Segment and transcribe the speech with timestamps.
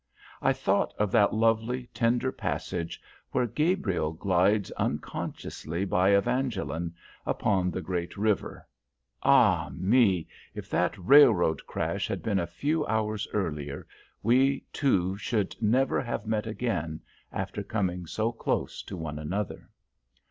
[0.41, 2.99] I thought of that lovely, tender passage
[3.33, 8.65] where Gabriel glides unconsciously by Evangeline upon the great river.
[9.21, 10.27] Ah, me!
[10.55, 13.85] if that railroad crash had been a few hours earlier,
[14.23, 19.69] we two should never have met again, after coming so close to each other!